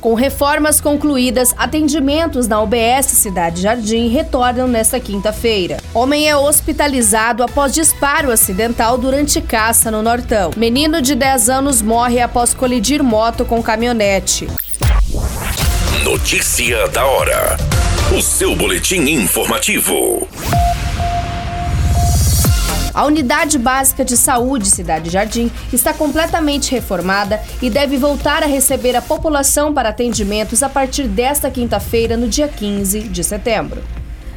Com 0.00 0.14
reformas 0.14 0.80
concluídas, 0.80 1.54
atendimentos 1.56 2.46
na 2.46 2.60
UBS 2.60 3.06
Cidade 3.06 3.62
Jardim 3.62 4.08
retornam 4.08 4.68
nesta 4.68 5.00
quinta-feira. 5.00 5.78
Homem 5.92 6.28
é 6.28 6.36
hospitalizado 6.36 7.42
após 7.42 7.72
disparo 7.72 8.30
acidental 8.30 8.96
durante 8.98 9.40
caça 9.40 9.90
no 9.90 10.02
Nortão. 10.02 10.50
Menino 10.56 11.02
de 11.02 11.14
10 11.14 11.48
anos 11.48 11.82
morre 11.82 12.20
após 12.20 12.54
colidir 12.54 13.02
moto 13.02 13.44
com 13.44 13.62
caminhonete. 13.62 14.48
Notícia 16.04 16.86
da 16.88 17.04
hora. 17.04 17.56
O 18.16 18.22
seu 18.22 18.54
boletim 18.54 19.00
informativo. 19.10 20.28
A 22.96 23.04
Unidade 23.04 23.58
Básica 23.58 24.02
de 24.02 24.16
Saúde 24.16 24.70
Cidade 24.70 25.10
Jardim 25.10 25.52
está 25.70 25.92
completamente 25.92 26.70
reformada 26.70 27.38
e 27.60 27.68
deve 27.68 27.98
voltar 27.98 28.42
a 28.42 28.46
receber 28.46 28.96
a 28.96 29.02
população 29.02 29.74
para 29.74 29.90
atendimentos 29.90 30.62
a 30.62 30.68
partir 30.70 31.06
desta 31.06 31.50
quinta-feira, 31.50 32.16
no 32.16 32.26
dia 32.26 32.48
15 32.48 33.00
de 33.00 33.22
setembro. 33.22 33.84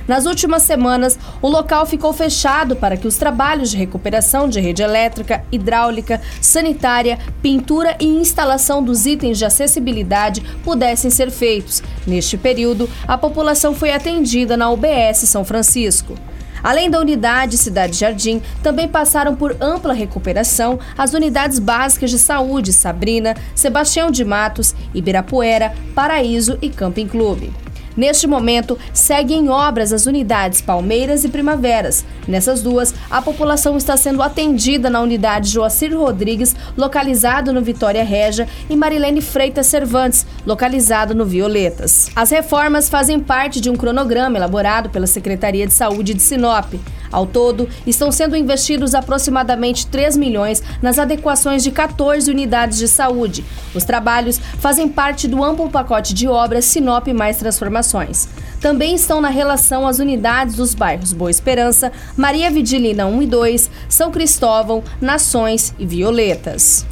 Nas 0.05 0.25
últimas 0.25 0.63
semanas, 0.63 1.17
o 1.41 1.47
local 1.47 1.85
ficou 1.85 2.11
fechado 2.11 2.75
para 2.75 2.97
que 2.97 3.07
os 3.07 3.15
trabalhos 3.15 3.71
de 3.71 3.77
recuperação 3.77 4.49
de 4.49 4.59
rede 4.59 4.81
elétrica, 4.81 5.41
hidráulica, 5.49 6.19
sanitária, 6.41 7.17
pintura 7.41 7.95
e 7.97 8.07
instalação 8.07 8.83
dos 8.83 9.05
itens 9.05 9.37
de 9.37 9.45
acessibilidade 9.45 10.41
pudessem 10.65 11.09
ser 11.09 11.31
feitos. 11.31 11.81
Neste 12.05 12.37
período, 12.37 12.89
a 13.07 13.17
população 13.17 13.73
foi 13.73 13.93
atendida 13.93 14.57
na 14.57 14.69
UBS 14.69 15.19
São 15.19 15.45
Francisco. 15.45 16.17
Além 16.63 16.89
da 16.89 16.99
unidade 16.99 17.57
Cidade 17.57 17.97
Jardim, 17.97 18.41
também 18.61 18.87
passaram 18.87 19.35
por 19.35 19.55
ampla 19.59 19.93
recuperação 19.93 20.79
as 20.97 21.13
unidades 21.13 21.59
básicas 21.59 22.09
de 22.09 22.19
saúde 22.19 22.73
Sabrina, 22.73 23.35
Sebastião 23.55 24.11
de 24.11 24.23
Matos, 24.25 24.75
Ibirapuera, 24.93 25.73
Paraíso 25.95 26.57
e 26.61 26.69
Camping 26.69 27.07
Clube. 27.07 27.51
Neste 27.99 28.27
momento, 28.27 28.77
seguem 28.93 29.49
obras 29.49 29.91
as 29.91 30.05
unidades 30.05 30.61
Palmeiras 30.61 31.25
e 31.25 31.27
Primaveras. 31.27 32.05
Nessas 32.25 32.61
duas, 32.61 32.93
a 33.11 33.21
população 33.21 33.75
está 33.75 33.97
sendo 33.97 34.23
atendida 34.23 34.89
na 34.89 35.01
unidade 35.01 35.49
Joacir 35.49 35.93
Rodrigues, 35.93 36.55
localizado 36.77 37.51
no 37.51 37.61
Vitória 37.61 38.01
Regia, 38.03 38.47
e 38.69 38.75
Marilene 38.77 39.19
Freitas 39.19 39.67
Cervantes, 39.67 40.25
localizado 40.45 41.13
no 41.13 41.25
Violetas. 41.25 42.09
As 42.15 42.29
reformas 42.29 42.89
fazem 42.89 43.19
parte 43.19 43.59
de 43.59 43.69
um 43.69 43.75
cronograma 43.75 44.37
elaborado 44.37 44.89
pela 44.89 45.07
Secretaria 45.07 45.67
de 45.67 45.73
Saúde 45.73 46.13
de 46.13 46.21
Sinop. 46.21 46.73
Ao 47.11 47.25
todo, 47.25 47.67
estão 47.87 48.11
sendo 48.11 48.35
investidos 48.35 48.93
aproximadamente 48.93 49.87
3 49.87 50.15
milhões 50.15 50.61
nas 50.81 50.99
adequações 50.99 51.63
de 51.63 51.71
14 51.71 52.29
unidades 52.29 52.77
de 52.77 52.87
saúde. 52.87 53.43
Os 53.73 53.83
trabalhos 53.83 54.39
fazem 54.59 54.87
parte 54.87 55.27
do 55.27 55.43
amplo 55.43 55.69
pacote 55.69 56.13
de 56.13 56.27
obras 56.27 56.65
Sinop 56.65 57.07
Mais 57.07 57.37
Transformações. 57.37 58.27
Também 58.61 58.93
estão 58.93 59.21
na 59.21 59.29
relação 59.29 59.87
as 59.87 59.99
unidades 59.99 60.55
dos 60.55 60.75
bairros 60.75 61.13
Boa 61.13 61.31
Esperança, 61.31 61.91
Maria 62.15 62.51
Vidilina 62.51 63.05
1 63.05 63.21
e 63.21 63.27
2, 63.27 63.71
São 63.87 64.11
Cristóvão, 64.11 64.83
Nações 65.01 65.73
e 65.79 65.85
Violetas. 65.85 66.85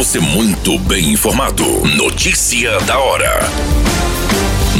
Você 0.00 0.18
muito 0.18 0.78
bem 0.78 1.10
informado. 1.10 1.62
Notícia 1.94 2.80
da 2.86 2.98
hora 2.98 3.38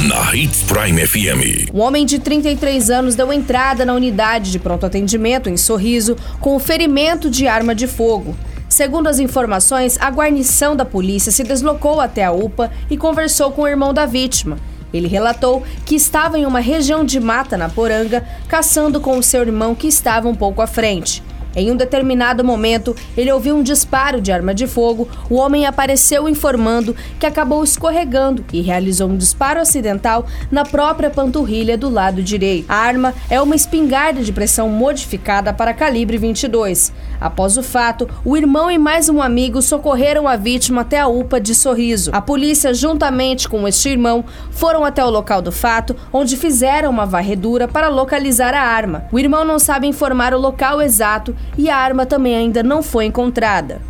na 0.08 0.34
Hits 0.34 0.62
Prime 0.62 1.06
FM. 1.06 1.74
Um 1.74 1.80
homem 1.82 2.06
de 2.06 2.18
33 2.18 2.88
anos 2.88 3.14
deu 3.14 3.30
entrada 3.30 3.84
na 3.84 3.92
unidade 3.92 4.50
de 4.50 4.58
pronto 4.58 4.86
atendimento 4.86 5.50
em 5.50 5.58
Sorriso 5.58 6.16
com 6.40 6.56
o 6.56 6.58
ferimento 6.58 7.28
de 7.28 7.46
arma 7.46 7.74
de 7.74 7.86
fogo. 7.86 8.34
Segundo 8.66 9.08
as 9.08 9.18
informações, 9.18 9.98
a 10.00 10.10
guarnição 10.10 10.74
da 10.74 10.86
polícia 10.86 11.30
se 11.30 11.44
deslocou 11.44 12.00
até 12.00 12.24
a 12.24 12.32
UPA 12.32 12.72
e 12.88 12.96
conversou 12.96 13.52
com 13.52 13.60
o 13.60 13.68
irmão 13.68 13.92
da 13.92 14.06
vítima. 14.06 14.56
Ele 14.90 15.06
relatou 15.06 15.62
que 15.84 15.96
estava 15.96 16.38
em 16.38 16.46
uma 16.46 16.60
região 16.60 17.04
de 17.04 17.20
mata 17.20 17.58
na 17.58 17.68
Poranga, 17.68 18.26
caçando 18.48 18.98
com 19.02 19.18
o 19.18 19.22
seu 19.22 19.42
irmão 19.42 19.74
que 19.74 19.86
estava 19.86 20.30
um 20.30 20.34
pouco 20.34 20.62
à 20.62 20.66
frente. 20.66 21.22
Em 21.54 21.70
um 21.70 21.76
determinado 21.76 22.44
momento, 22.44 22.94
ele 23.16 23.32
ouviu 23.32 23.56
um 23.56 23.62
disparo 23.62 24.20
de 24.20 24.30
arma 24.30 24.54
de 24.54 24.66
fogo. 24.66 25.08
O 25.28 25.34
homem 25.34 25.66
apareceu 25.66 26.28
informando 26.28 26.94
que 27.18 27.26
acabou 27.26 27.64
escorregando 27.64 28.44
e 28.52 28.60
realizou 28.60 29.08
um 29.08 29.16
disparo 29.16 29.60
acidental 29.60 30.26
na 30.50 30.64
própria 30.64 31.10
panturrilha 31.10 31.76
do 31.76 31.88
lado 31.88 32.22
direito. 32.22 32.66
A 32.68 32.76
arma 32.76 33.14
é 33.28 33.40
uma 33.40 33.56
espingarda 33.56 34.22
de 34.22 34.32
pressão 34.32 34.68
modificada 34.68 35.52
para 35.52 35.74
calibre 35.74 36.18
22. 36.18 36.92
Após 37.20 37.56
o 37.56 37.62
fato, 37.62 38.08
o 38.24 38.36
irmão 38.36 38.70
e 38.70 38.78
mais 38.78 39.08
um 39.08 39.20
amigo 39.20 39.60
socorreram 39.60 40.26
a 40.26 40.36
vítima 40.36 40.82
até 40.82 41.00
a 41.00 41.08
UPA 41.08 41.40
de 41.40 41.54
Sorriso. 41.54 42.10
A 42.14 42.22
polícia, 42.22 42.72
juntamente 42.72 43.48
com 43.48 43.66
este 43.66 43.90
irmão, 43.90 44.24
foram 44.50 44.84
até 44.84 45.04
o 45.04 45.10
local 45.10 45.42
do 45.42 45.52
fato, 45.52 45.94
onde 46.12 46.36
fizeram 46.36 46.90
uma 46.90 47.04
varredura 47.04 47.66
para 47.68 47.88
localizar 47.88 48.54
a 48.54 48.62
arma. 48.62 49.04
O 49.12 49.18
irmão 49.18 49.44
não 49.44 49.58
sabe 49.58 49.86
informar 49.86 50.32
o 50.32 50.38
local 50.38 50.80
exato 50.80 51.34
e 51.56 51.68
a 51.68 51.76
arma 51.76 52.06
também 52.06 52.36
ainda 52.36 52.62
não 52.62 52.82
foi 52.82 53.06
encontrada. 53.06 53.80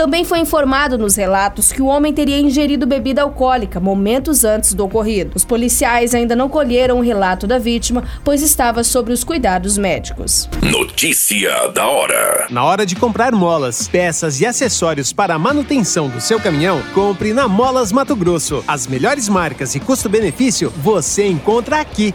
Também 0.00 0.24
foi 0.24 0.38
informado 0.38 0.96
nos 0.96 1.16
relatos 1.16 1.72
que 1.72 1.82
o 1.82 1.86
homem 1.86 2.12
teria 2.12 2.40
ingerido 2.40 2.86
bebida 2.86 3.22
alcoólica 3.22 3.78
momentos 3.78 4.44
antes 4.44 4.72
do 4.72 4.84
ocorrido. 4.84 5.32
Os 5.34 5.44
policiais 5.44 6.14
ainda 6.14 6.34
não 6.34 6.48
colheram 6.48 6.98
o 6.98 7.02
relato 7.02 7.46
da 7.46 7.58
vítima, 7.58 8.04
pois 8.24 8.40
estava 8.40 8.82
sob 8.82 9.12
os 9.12 9.24
cuidados 9.24 9.76
médicos. 9.76 10.48
Notícia 10.62 11.68
da 11.68 11.86
hora: 11.86 12.46
Na 12.48 12.64
hora 12.64 12.86
de 12.86 12.96
comprar 12.96 13.32
molas, 13.32 13.88
peças 13.88 14.40
e 14.40 14.46
acessórios 14.46 15.12
para 15.12 15.34
a 15.34 15.38
manutenção 15.38 16.08
do 16.08 16.20
seu 16.20 16.40
caminhão, 16.40 16.80
compre 16.94 17.34
na 17.34 17.46
Molas 17.46 17.92
Mato 17.92 18.16
Grosso. 18.16 18.64
As 18.66 18.86
melhores 18.86 19.28
marcas 19.28 19.74
e 19.74 19.80
custo-benefício 19.80 20.72
você 20.78 21.26
encontra 21.26 21.78
aqui. 21.78 22.14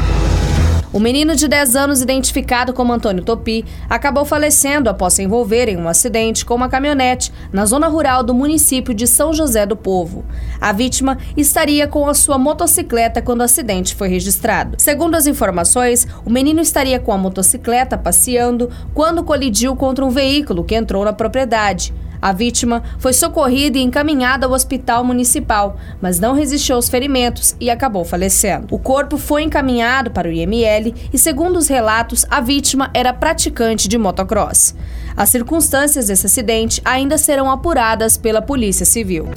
O 0.93 0.99
menino 0.99 1.37
de 1.37 1.47
10 1.47 1.77
anos, 1.77 2.01
identificado 2.01 2.73
como 2.73 2.91
Antônio 2.91 3.23
Topi, 3.23 3.63
acabou 3.89 4.25
falecendo 4.25 4.89
após 4.89 5.13
se 5.13 5.23
envolver 5.23 5.69
em 5.69 5.77
um 5.77 5.87
acidente 5.87 6.43
com 6.43 6.53
uma 6.53 6.67
caminhonete 6.67 7.31
na 7.53 7.65
zona 7.65 7.87
rural 7.87 8.23
do 8.23 8.33
município 8.33 8.93
de 8.93 9.07
São 9.07 9.31
José 9.31 9.65
do 9.65 9.77
Povo. 9.77 10.25
A 10.59 10.73
vítima 10.73 11.17
estaria 11.37 11.87
com 11.87 12.09
a 12.09 12.13
sua 12.13 12.37
motocicleta 12.37 13.21
quando 13.21 13.39
o 13.39 13.43
acidente 13.43 13.95
foi 13.95 14.09
registrado. 14.09 14.75
Segundo 14.77 15.15
as 15.15 15.27
informações, 15.27 16.05
o 16.25 16.29
menino 16.29 16.59
estaria 16.59 16.99
com 16.99 17.13
a 17.13 17.17
motocicleta 17.17 17.97
passeando 17.97 18.69
quando 18.93 19.23
colidiu 19.23 19.77
contra 19.77 20.03
um 20.03 20.09
veículo 20.09 20.61
que 20.61 20.75
entrou 20.75 21.05
na 21.05 21.13
propriedade. 21.13 21.93
A 22.21 22.31
vítima 22.31 22.83
foi 22.99 23.13
socorrida 23.13 23.77
e 23.77 23.81
encaminhada 23.81 24.45
ao 24.45 24.51
hospital 24.51 25.03
municipal, 25.03 25.77
mas 25.99 26.19
não 26.19 26.33
resistiu 26.33 26.75
aos 26.75 26.87
ferimentos 26.87 27.55
e 27.59 27.69
acabou 27.69 28.05
falecendo. 28.05 28.67
O 28.69 28.77
corpo 28.77 29.17
foi 29.17 29.43
encaminhado 29.43 30.11
para 30.11 30.27
o 30.27 30.31
IML 30.31 30.93
e, 31.11 31.17
segundo 31.17 31.57
os 31.57 31.67
relatos, 31.67 32.25
a 32.29 32.39
vítima 32.39 32.91
era 32.93 33.11
praticante 33.11 33.87
de 33.87 33.97
motocross. 33.97 34.75
As 35.17 35.29
circunstâncias 35.29 36.07
desse 36.07 36.27
acidente 36.27 36.81
ainda 36.85 37.17
serão 37.17 37.49
apuradas 37.49 38.17
pela 38.17 38.41
Polícia 38.41 38.85
Civil. 38.85 39.29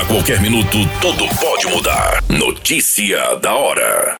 A 0.00 0.04
qualquer 0.06 0.40
minuto, 0.40 0.78
tudo 1.00 1.28
pode 1.40 1.66
mudar. 1.66 2.22
Notícia 2.28 3.36
da 3.36 3.54
hora. 3.54 4.16